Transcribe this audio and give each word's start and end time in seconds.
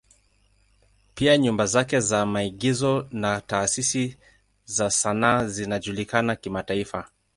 Pia 1.15 1.37
nyumba 1.37 1.65
zake 1.65 1.99
za 1.99 2.25
maigizo 2.25 3.07
na 3.11 3.41
taasisi 3.41 4.17
za 4.65 4.91
sanaa 4.91 5.45
zinajulikana 5.47 6.35
kimataifa. 6.35 7.09